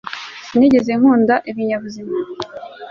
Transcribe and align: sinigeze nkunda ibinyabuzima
sinigeze 0.47 0.91
nkunda 0.99 1.35
ibinyabuzima 1.49 2.13